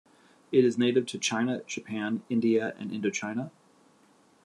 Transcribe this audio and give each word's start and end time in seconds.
It 0.51 0.65
is 0.65 0.79
native 0.79 1.05
to 1.05 1.19
China, 1.19 1.61
Japan, 1.67 2.23
India, 2.27 2.73
and 2.79 2.89
Indochina. 2.89 3.51